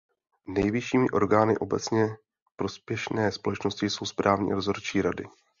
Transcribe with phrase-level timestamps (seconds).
[0.47, 2.17] Nejvyššími orgány obecně
[2.55, 5.23] prospěšné společnosti jsou správní a dozorčí rada.